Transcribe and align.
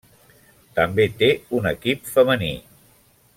També 0.79 1.05
té 1.19 1.29
un 1.59 1.69
equip 1.73 2.09
femení. 2.17 2.53